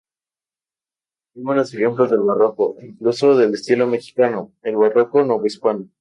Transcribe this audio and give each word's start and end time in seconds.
Hay 1.35 1.43
buenos 1.43 1.71
ejemplos 1.75 2.09
del 2.09 2.21
Barroco, 2.21 2.75
e 2.79 2.87
incluso 2.87 3.35
del 3.37 3.53
estilo 3.53 3.83
propio 3.85 3.91
Mexicano, 3.97 4.51
el 4.63 4.75
Barroco 4.77 5.23
novohispano. 5.23 5.89